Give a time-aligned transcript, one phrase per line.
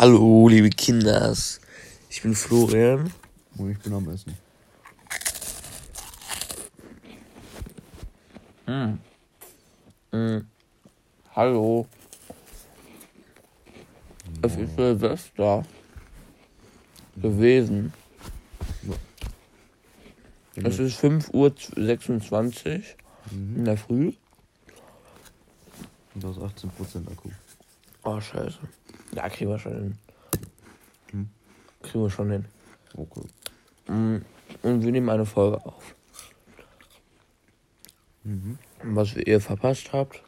[0.00, 1.60] Hallo, liebe Kinders.
[2.08, 3.12] Ich bin Florian.
[3.56, 4.32] Und ich bin am Essen.
[8.66, 9.00] Hm.
[10.12, 10.46] Hm.
[11.34, 11.88] Hallo.
[14.40, 15.66] Es ist Silvester
[17.16, 17.92] gewesen.
[20.54, 22.82] Es ist 5.26 Uhr
[23.32, 24.12] in der Früh.
[26.14, 27.30] Und da ist 18% Akku.
[28.08, 28.58] Oh, scheiße.
[29.14, 29.98] Ja, kriegen wir schon hin.
[31.10, 31.28] Hm.
[31.82, 32.44] Kriegen wir schon hin.
[32.96, 33.20] Okay.
[33.86, 34.24] Mm,
[34.62, 35.94] Und wir nehmen eine Folge auf.
[38.24, 38.58] Mhm.
[38.82, 40.22] Was ihr verpasst habt,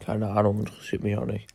[0.00, 1.48] keine Ahnung, interessiert mich auch nicht.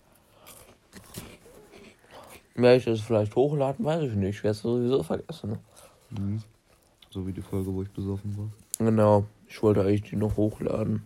[2.55, 4.37] Werde ich das vielleicht hochladen, weiß ich nicht.
[4.37, 5.59] Ich werde es sowieso vergessen.
[6.09, 6.41] Mhm.
[7.11, 8.49] So wie die Folge, wo ich besoffen war.
[8.79, 11.03] Genau, ich wollte eigentlich die noch hochladen.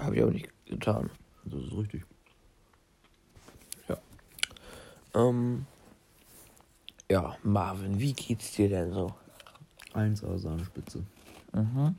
[0.00, 1.10] Habe ich aber nicht getan.
[1.44, 2.04] Das ist richtig.
[5.14, 5.66] Ähm,
[7.10, 9.14] ja, Marvin, wie geht's dir denn so?
[9.94, 11.04] 1A Sahnespitze.
[11.52, 11.94] Mhm.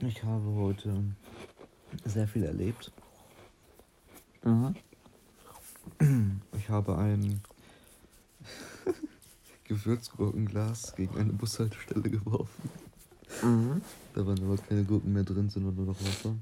[0.00, 1.04] Ich habe heute
[2.04, 2.92] sehr viel erlebt.
[4.44, 4.74] Mhm.
[6.58, 7.40] Ich habe ein
[9.64, 12.70] Gewürzgurkenglas gegen eine Bushaltestelle geworfen.
[13.42, 13.80] Mhm.
[14.14, 16.34] Da waren aber keine Gurken mehr drin, sondern nur noch Wasser.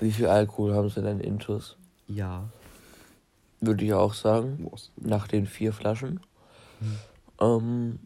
[0.00, 1.76] Wie viel Alkohol haben sie denn intus?
[2.08, 2.48] Ja.
[3.60, 4.68] Würde ich auch sagen.
[4.70, 4.90] Was?
[4.96, 6.20] Nach den vier Flaschen.
[6.80, 6.98] Hm.
[7.40, 7.98] Ähm,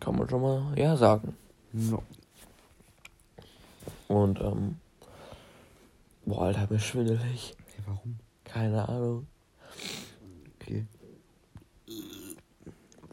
[0.00, 1.36] kann man schon mal ja sagen.
[1.72, 2.02] No.
[4.06, 4.76] Und, ähm,
[6.24, 7.54] boah, Alter, mir schwindelig.
[7.76, 8.18] Ja, warum?
[8.44, 9.26] Keine Ahnung.
[10.60, 10.86] Okay.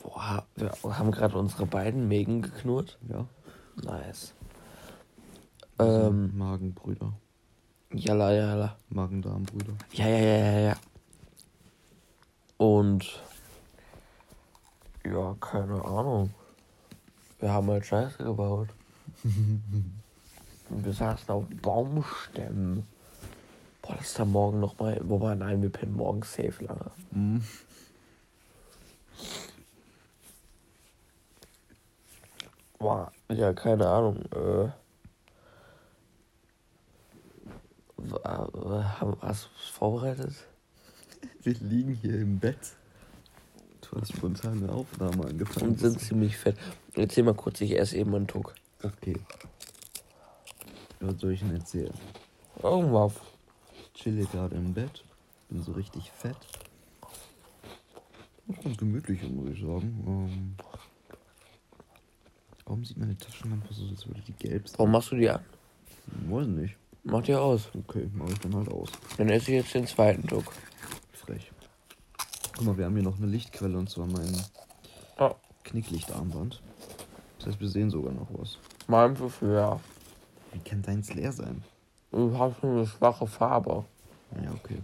[0.01, 2.97] Boah, wir haben gerade unsere beiden Mägen geknurrt.
[3.09, 3.27] Ja.
[3.83, 4.33] Nice.
[5.77, 7.13] Also Ähm, Magenbrüder.
[7.91, 8.77] Jalla, jalla.
[8.89, 9.73] Magen-Darm-Brüder.
[9.93, 10.75] Ja, ja, ja, ja, ja.
[12.57, 13.21] Und,
[15.03, 16.33] ja, keine Ahnung.
[17.39, 18.69] Wir haben halt Scheiße gebaut.
[19.23, 19.93] Und
[20.85, 22.87] wir saßen auf Baumstämmen.
[23.81, 24.99] Boah, das ist da morgen nochmal.
[25.03, 26.91] Wobei, nein, wir pennen morgen safe lange.
[27.11, 27.43] Mhm.
[32.79, 34.23] Boah, ja, keine Ahnung.
[34.31, 34.69] Äh,
[39.21, 40.33] hast du es vorbereitet?
[41.43, 42.75] Wir liegen hier im Bett.
[43.81, 45.71] Du hast spontan eine Aufnahme angefangen.
[45.71, 46.57] Und sind ziemlich fett.
[46.95, 48.55] Erzähl mal kurz, ich esse eben einen Tuck.
[48.81, 49.15] Okay.
[50.99, 51.93] Was soll ich denn erzählen?
[52.61, 53.13] Irgendwas.
[53.73, 55.03] Ich chille gerade im Bett.
[55.49, 56.37] Bin so richtig fett.
[58.63, 60.03] Ganz gemütlich, muss ich sagen.
[60.07, 60.55] Ähm,
[62.65, 64.79] warum sieht meine Taschenlampe so, als würde die gelb sein?
[64.79, 65.43] Warum machst du die an?
[66.29, 66.75] Weiß nicht.
[67.05, 67.69] Mach die aus.
[67.87, 68.89] Okay, mach ich dann halt aus.
[69.17, 70.51] Dann esse ich jetzt den zweiten Tuck.
[71.13, 71.51] Frech.
[72.57, 74.35] Guck mal, wir haben hier noch eine Lichtquelle und zwar mein
[75.19, 75.35] Oh.
[75.63, 76.61] Knicklichtarmband.
[77.37, 78.57] Das heißt, wir sehen sogar noch was.
[78.87, 79.79] Mein Gefühl, ja.
[80.51, 81.63] Wie kann deins leer sein?
[82.11, 83.85] Du hast so eine schwache Farbe.
[84.43, 84.81] Ja, okay.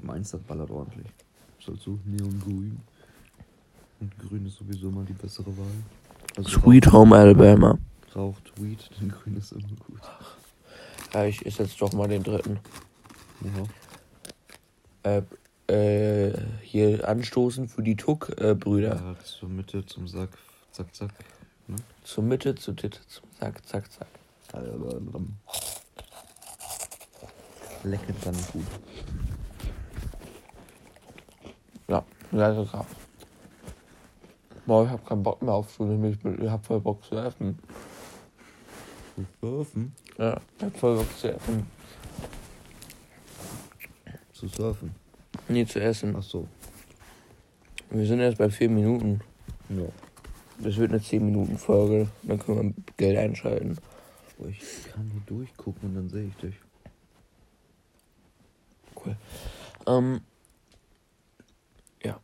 [0.00, 1.06] Meins, das ballert ordentlich.
[1.58, 2.80] Ist halt so neongrün.
[4.00, 5.66] Und grün ist sowieso immer die bessere Wahl.
[6.36, 7.78] Also Sweet Home Alabama.
[8.14, 10.00] Raucht, raucht Weed, denn grün ist immer gut.
[11.12, 12.60] Ja, ich esse jetzt doch mal den dritten.
[15.04, 15.20] Ja.
[15.20, 15.22] Äh,
[15.68, 16.32] äh,
[16.62, 18.96] hier anstoßen für die Tuck-Brüder.
[18.96, 19.16] ja.
[19.24, 20.30] Zur Mitte, zum Sack,
[20.72, 21.10] zack, zack.
[21.66, 21.76] Ne?
[22.02, 24.08] Zur Mitte, zur Titte, zum Zack, zack, zack.
[27.84, 28.64] Lecket dann gut.
[31.88, 32.96] Ja, leider Kraft.
[34.66, 36.10] Boah, ich hab keinen Bock mehr auf Schule.
[36.10, 37.58] Ich, hab voll Bock zu essen.
[39.40, 39.94] Surfen?
[40.18, 41.66] Ja, ich hab voll Bock zu essen.
[44.32, 44.94] Zu surfen.
[45.48, 46.14] Nie zu essen.
[46.16, 46.48] Ach so.
[47.90, 49.20] Wir sind erst bei vier Minuten.
[49.68, 49.86] Ja.
[50.58, 52.08] Das wird eine 10-Minuten-Folge.
[52.24, 53.78] Dann können wir Geld einschalten.
[54.38, 54.60] Oh, ich
[54.92, 56.54] kann hier durchgucken und dann sehe ich dich.
[58.96, 59.16] Cool.
[59.86, 60.20] Ähm,
[62.02, 62.20] ja.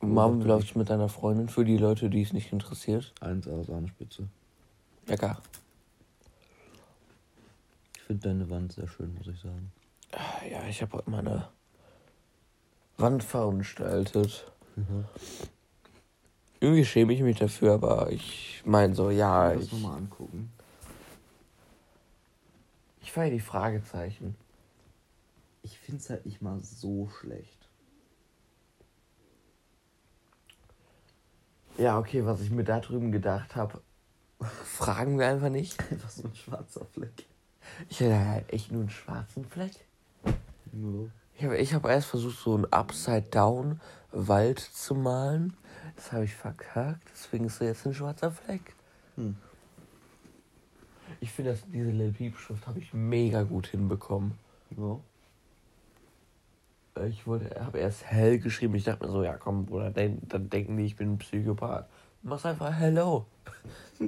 [0.00, 1.48] Marvin, wie läuft's mit deiner Freundin?
[1.48, 3.14] Für die Leute, die es nicht interessiert.
[3.20, 4.28] 1A Sahnespitze.
[5.06, 5.40] Lecker.
[8.08, 9.70] Ich finde deine Wand sehr schön, muss ich sagen.
[10.50, 11.46] Ja, ich habe heute meine
[12.96, 14.50] Wand verunstaltet.
[16.58, 20.50] Irgendwie schäme ich mich dafür, aber ich meine so, ja, ich, nochmal angucken.
[23.02, 24.36] ich feiere die Fragezeichen.
[25.60, 27.68] Ich finde es halt nicht mal so schlecht.
[31.76, 33.82] Ja, okay, was ich mir da drüben gedacht habe,
[34.64, 35.78] fragen wir einfach nicht.
[35.92, 37.26] Einfach so ein schwarzer Fleck.
[37.88, 39.72] Ich hätte halt echt nur einen schwarzen Fleck.
[40.24, 41.08] Ja.
[41.36, 45.56] Ich habe ich hab erst versucht, so einen Upside-Down-Wald zu malen.
[45.96, 47.08] Das habe ich verkackt.
[47.12, 48.74] Deswegen ist jetzt ein schwarzer Fleck.
[49.16, 49.36] Hm.
[51.20, 54.32] Ich finde, dass diese Lil Peep-Schrift habe ich mega gut hinbekommen.
[54.76, 55.00] Ja.
[57.06, 58.74] Ich wollte, habe erst hell geschrieben.
[58.74, 61.88] Ich dachte mir so, ja komm, Bruder, dann, dann denken die, ich bin ein Psychopath.
[62.22, 63.26] Mach's einfach hello.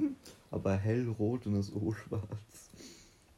[0.51, 2.70] Aber hellrot und das O schwarz.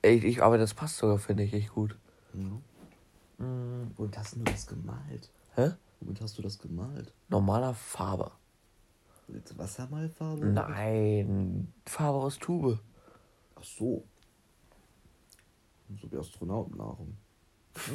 [0.03, 1.97] Ey, ich, aber das passt sogar, finde ich, echt gut.
[2.33, 3.45] Ja.
[3.45, 5.31] Mm, Womit hast du das gemalt?
[5.55, 5.71] hä?
[6.01, 7.13] Womit hast du das gemalt?
[7.29, 8.31] Normaler Farbe.
[9.29, 10.45] Mit Wassermalfarbe?
[10.45, 12.79] Nein, Farbe aus Tube.
[13.55, 14.03] Ach so.
[16.01, 17.15] So wie Astronautennahrung.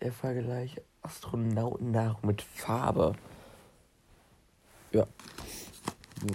[0.00, 3.14] Der Vergleich Astronautennahrung mit Farbe.
[4.90, 5.06] Ja.
[6.22, 6.32] Nee,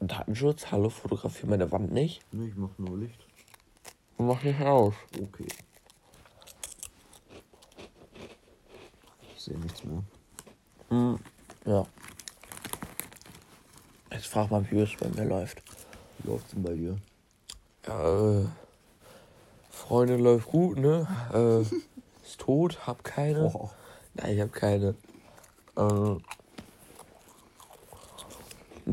[0.00, 2.22] Datenschutz, hallo, fotografiere meine Wand nicht.
[2.32, 3.20] nee, ich mach nur Licht.
[4.16, 4.94] Mach nicht aus.
[5.14, 5.46] Okay.
[9.34, 10.02] Ich sehe nichts mehr.
[10.88, 11.18] Hm,
[11.66, 11.86] ja.
[14.10, 15.62] Jetzt frag mal, wie es bei mir läuft.
[16.18, 16.96] Wie läuft's denn bei dir?
[17.86, 18.46] Ja, äh,
[19.70, 21.06] Freundin läuft gut, ne?
[21.32, 21.60] Äh,
[22.26, 23.52] ist tot, hab keine.
[23.54, 23.70] Oh,
[24.14, 24.94] Nein, ich hab keine.
[25.76, 26.16] Äh,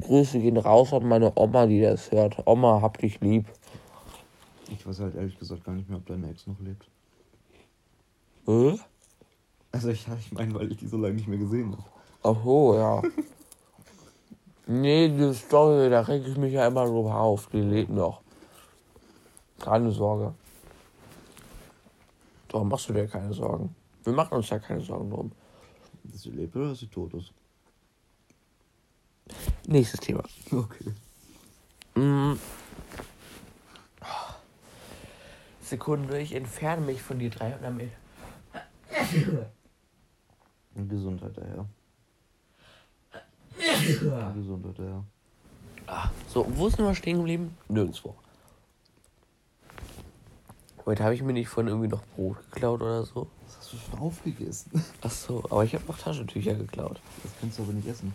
[0.07, 2.41] Grüße gehen raus an meine Oma, die das hört.
[2.45, 3.45] Oma, hab dich lieb.
[4.71, 6.87] ich weiß halt ehrlich gesagt gar nicht mehr, ob deine Ex noch lebt.
[8.47, 8.77] Äh?
[9.71, 11.83] Also ich, ich meine, weil ich die so lange nicht mehr gesehen habe.
[12.23, 13.01] Ach so, ja.
[14.69, 17.47] Nee, die Story, da reg ich mich ja immer drüber auf.
[17.47, 18.19] Die lebt noch.
[19.59, 20.33] Keine Sorge.
[22.49, 23.73] Darum machst du dir keine Sorgen.
[24.03, 25.31] Wir machen uns ja keine Sorgen drum.
[26.03, 27.31] Dass sie lebt oder dass sie tot ist?
[29.67, 30.23] Nächstes Thema.
[30.49, 30.93] Okay.
[31.95, 32.39] Mm.
[35.61, 37.91] Sekunde, ich entferne mich von dir 300 Meter.
[40.73, 41.65] Und Gesundheit daher.
[44.33, 45.03] Gesundheit daher.
[45.85, 47.57] Ah, so, wo sind wir stehen geblieben?
[47.67, 48.15] Nirgendwo.
[50.85, 53.27] Heute habe ich mir nicht von irgendwie noch Brot geklaut oder so.
[53.45, 54.85] Was hast du schon aufgegessen?
[55.01, 57.01] Ach so, aber ich habe noch Taschentücher geklaut.
[57.23, 58.13] Das kannst du aber nicht essen.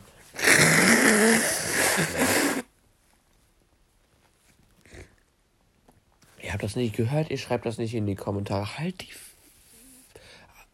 [6.43, 8.79] Ihr habt das nicht gehört, ihr schreibt das nicht in die Kommentare.
[8.79, 9.09] Halt die.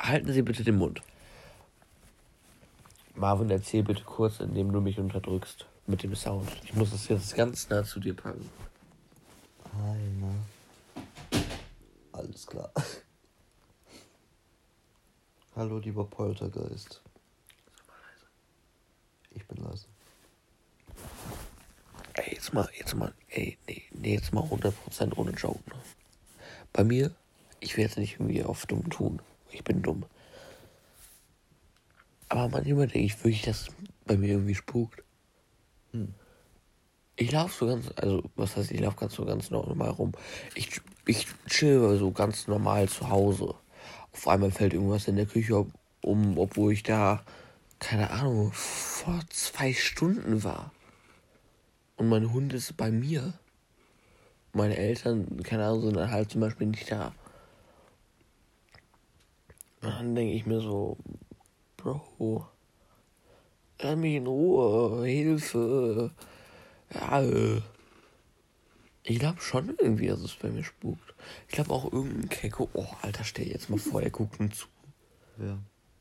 [0.00, 1.02] Halten Sie bitte den Mund.
[3.14, 6.48] Marvin, erzähl bitte kurz, indem du mich unterdrückst mit dem Sound.
[6.64, 8.48] Ich muss das jetzt ganz nah zu dir packen.
[9.72, 10.34] Einer.
[12.12, 12.72] Alles klar.
[15.56, 17.02] Hallo, lieber Poltergeist.
[19.38, 19.86] Ich bin leise.
[22.14, 25.76] Ey, jetzt mal, jetzt mal, ey, nee, nee, jetzt mal 100% ohne Joke, ne?
[26.72, 27.14] Bei mir,
[27.60, 29.22] ich will jetzt nicht irgendwie auf dumm tun.
[29.52, 30.04] Ich bin dumm.
[32.28, 33.68] Aber manchmal denke ich wirklich, dass
[34.06, 35.04] bei mir irgendwie spukt.
[35.92, 36.14] Hm.
[37.14, 40.12] Ich laufe so ganz, also, was heißt, ich laufe ganz so ganz normal rum.
[40.56, 43.54] Ich, ich chill so ganz normal zu Hause.
[44.12, 45.66] Auf einmal fällt irgendwas in der Küche
[46.02, 47.22] um, obwohl ich da,
[47.78, 48.52] keine Ahnung,
[49.08, 50.70] vor zwei Stunden war.
[51.96, 53.32] Und mein Hund ist bei mir.
[54.52, 57.14] Meine Eltern, keine Ahnung, sind halt zum Beispiel nicht da.
[59.80, 60.98] Und dann denke ich mir so,
[61.78, 62.48] Bro,
[63.80, 66.10] lass mich in Ruhe, Hilfe.
[66.92, 67.62] Ja, äh.
[69.04, 71.14] Ich glaube schon irgendwie, dass es bei mir spukt.
[71.46, 72.68] Ich glaube auch irgendein Keko.
[72.74, 74.66] Oh, Alter, stell dir jetzt mal vor, er guckt mir zu.
[75.38, 75.58] Ja.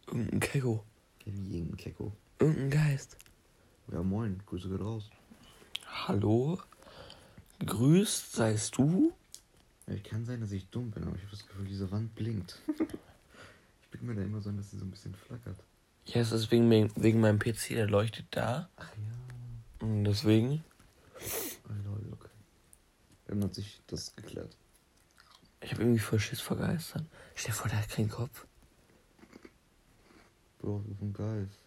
[0.07, 0.83] Irgendein Keko.
[1.23, 2.11] Wie irgendein Kecko.
[2.39, 3.17] Irgendein Geist.
[3.91, 4.41] Ja, moin.
[4.45, 5.09] Grüße geht raus.
[5.87, 6.59] Hallo?
[7.65, 9.13] Grüßt seist du?
[9.87, 12.13] Ja, ich kann sein, dass ich dumm bin, aber ich habe das Gefühl, diese Wand
[12.13, 12.61] blinkt.
[13.81, 15.57] ich bin mir da immer so, dass sie so ein bisschen flackert.
[16.05, 18.69] Ja, es ist wegen, wegen meinem PC, der leuchtet da.
[18.75, 19.85] Ach ja.
[19.85, 20.63] Und deswegen.
[21.67, 22.29] Oh, lol, okay.
[23.25, 24.55] Dann hat sich das geklärt.
[25.61, 27.07] Ich habe irgendwie voll Schiss vor Geistern.
[27.35, 28.45] Stell dir vor, der hat keinen Kopf.
[30.59, 31.59] Bro, das ist ein Geist.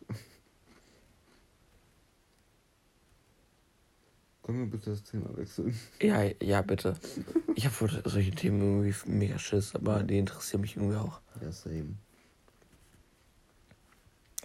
[4.51, 5.79] Können wir bitte das Thema wechseln?
[6.03, 6.97] Ja, ja, bitte.
[7.55, 11.21] Ich habe vor solchen Themen irgendwie mega Schiss, aber die interessieren mich irgendwie auch.
[11.41, 11.95] Ja, same.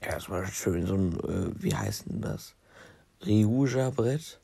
[0.04, 2.54] Ja, es war schön, so ein, äh, wie heißt denn das?
[3.26, 4.40] Ryuja-Brett?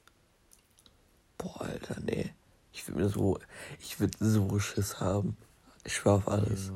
[1.37, 2.31] Boah, Alter, nee.
[2.73, 3.37] Ich würde mir so,
[3.79, 5.37] ich würde so Schiss haben.
[5.83, 6.69] Ich schwör auf alles.
[6.69, 6.73] Ja.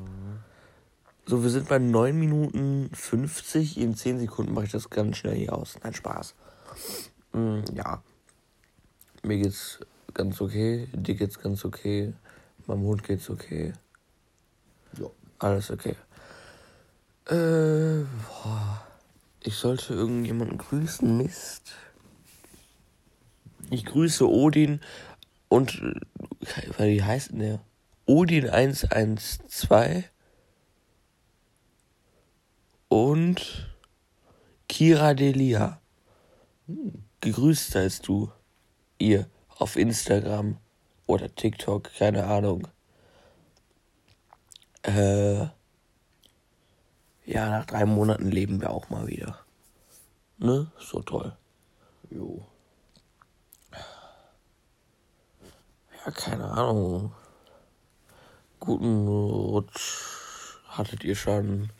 [1.26, 3.78] So, wir sind bei 9 Minuten 50.
[3.78, 5.76] In 10 Sekunden mache ich das ganz schnell hier aus.
[5.82, 6.36] Nein, Spaß.
[7.32, 8.00] Mm, ja.
[9.26, 9.80] Mir geht's
[10.14, 10.88] ganz okay.
[10.92, 12.14] Dir geht's ganz okay.
[12.66, 13.72] Meinem Hund geht's okay.
[15.40, 15.96] Alles okay.
[17.28, 18.86] Äh, boah.
[19.42, 21.16] Ich sollte irgendjemanden grüßen.
[21.16, 21.74] Mist.
[23.70, 24.80] Ich grüße Odin
[25.48, 25.82] und.
[26.78, 27.60] äh, Wie heißt denn der?
[28.06, 30.04] Odin 112
[32.88, 33.76] und
[34.68, 35.80] Kira Delia.
[37.20, 38.30] Gegrüßt seist du.
[38.98, 40.58] Ihr auf Instagram
[41.06, 42.68] oder TikTok, keine Ahnung.
[44.82, 45.46] Äh,
[47.26, 49.44] ja, nach drei Monaten leben wir auch mal wieder.
[50.38, 50.70] Ne?
[50.78, 51.36] So toll.
[52.10, 52.46] Jo.
[56.04, 57.12] Ja, keine Ahnung.
[58.60, 61.70] Guten Rutsch hattet ihr schon.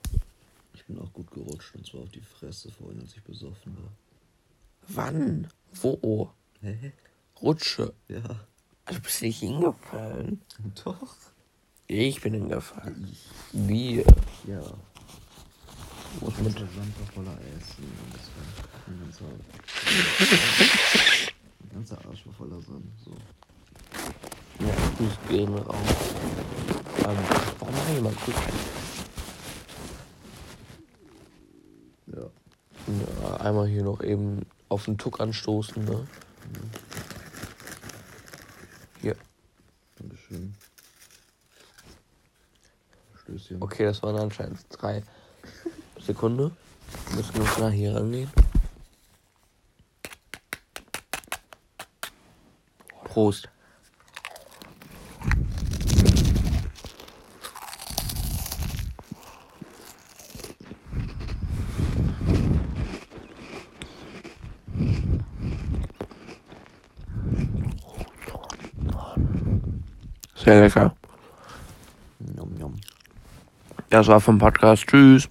[0.75, 3.93] Ich bin auch gut gerutscht und zwar auf die Fresse vorhin, als ich besoffen war.
[4.89, 5.49] Wann?
[5.73, 6.31] Wo?
[6.61, 6.93] Hä?
[7.41, 7.93] Rutsche.
[8.09, 8.47] Ja.
[8.85, 10.41] Also bist du nicht hingefallen?
[10.85, 11.17] Doch.
[11.89, 13.17] Ich bin hingefallen.
[13.53, 14.05] Wir.
[14.47, 14.63] Ja.
[16.21, 16.57] Mein mit.
[16.57, 17.85] ganzer Sand voller Essen.
[17.85, 18.45] Und das war
[18.87, 19.25] mein ganzer,
[21.73, 22.87] ganzer Arsch war voller Sand.
[23.05, 23.13] So.
[24.61, 25.77] Ja, Grüß gehen raus.
[26.99, 27.19] Ähm,
[27.59, 28.35] warum ich mal Grüß?
[32.07, 32.31] Ja.
[32.87, 36.07] Ja, einmal hier noch eben auf den Tuck anstoßen, ne?
[39.03, 39.17] Hier.
[40.29, 40.55] Dankeschön.
[43.23, 43.63] Stößchen.
[43.63, 45.03] Okay, das waren anscheinend drei
[46.01, 46.51] Sekunde.
[47.15, 48.31] Wir uns nach hier rangehen.
[53.05, 53.49] Prost.
[70.47, 70.95] Sehr lecker.
[72.21, 72.75] Nom, nom.
[73.91, 74.87] Das war vom Podcast.
[74.87, 75.29] Tschüss.